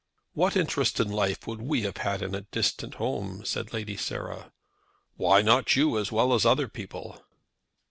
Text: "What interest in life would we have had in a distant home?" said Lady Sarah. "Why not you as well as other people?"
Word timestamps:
"What 0.33 0.57
interest 0.57 0.99
in 0.99 1.09
life 1.09 1.45
would 1.45 1.61
we 1.61 1.83
have 1.83 1.97
had 1.97 2.23
in 2.23 2.33
a 2.33 2.41
distant 2.41 2.95
home?" 2.95 3.45
said 3.45 3.71
Lady 3.71 3.95
Sarah. 3.95 4.51
"Why 5.15 5.43
not 5.43 5.75
you 5.75 5.95
as 5.99 6.11
well 6.11 6.33
as 6.33 6.43
other 6.43 6.67
people?" 6.67 7.23